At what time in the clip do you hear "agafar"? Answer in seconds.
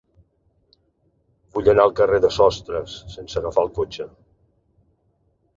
3.43-3.67